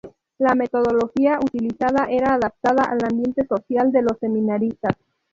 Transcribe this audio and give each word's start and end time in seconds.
La 0.39 0.55
metodología 0.55 1.37
utilizada 1.45 2.07
era 2.09 2.33
adaptada 2.33 2.81
al 2.89 3.03
ambiente 3.05 3.45
social 3.45 3.91
de 3.91 4.01
los 4.01 4.17
seminaristas. 4.19 4.95